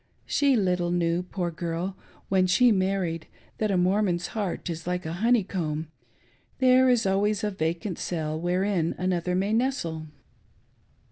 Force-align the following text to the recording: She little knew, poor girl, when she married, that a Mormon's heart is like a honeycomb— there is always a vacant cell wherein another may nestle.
She 0.25 0.55
little 0.55 0.89
knew, 0.89 1.21
poor 1.21 1.51
girl, 1.51 1.95
when 2.27 2.47
she 2.47 2.71
married, 2.71 3.27
that 3.59 3.69
a 3.69 3.77
Mormon's 3.77 4.29
heart 4.29 4.67
is 4.67 4.87
like 4.87 5.05
a 5.05 5.13
honeycomb— 5.21 5.89
there 6.57 6.89
is 6.89 7.05
always 7.05 7.43
a 7.43 7.51
vacant 7.51 7.99
cell 7.99 8.41
wherein 8.41 8.95
another 8.97 9.35
may 9.35 9.53
nestle. 9.53 10.07